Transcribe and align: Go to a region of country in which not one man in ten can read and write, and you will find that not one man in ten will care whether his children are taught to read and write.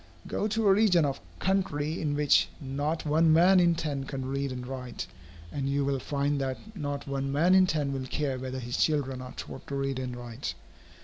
Go 0.25 0.47
to 0.47 0.67
a 0.67 0.73
region 0.73 1.05
of 1.05 1.21
country 1.37 2.01
in 2.01 2.15
which 2.15 2.49
not 2.59 3.05
one 3.05 3.31
man 3.31 3.59
in 3.59 3.75
ten 3.75 4.03
can 4.05 4.25
read 4.25 4.51
and 4.51 4.65
write, 4.65 5.05
and 5.51 5.69
you 5.69 5.85
will 5.85 5.99
find 5.99 6.41
that 6.41 6.57
not 6.75 7.05
one 7.07 7.31
man 7.31 7.53
in 7.53 7.67
ten 7.67 7.93
will 7.93 8.07
care 8.07 8.39
whether 8.39 8.57
his 8.57 8.77
children 8.77 9.21
are 9.21 9.33
taught 9.33 9.67
to 9.67 9.75
read 9.75 9.99
and 9.99 10.15
write. 10.15 10.55